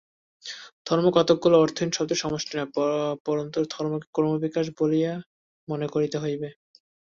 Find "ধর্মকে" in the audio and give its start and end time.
3.73-4.07